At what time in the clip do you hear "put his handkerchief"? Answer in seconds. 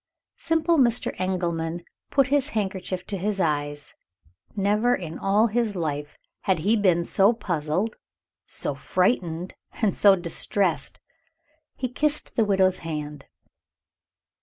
2.09-3.05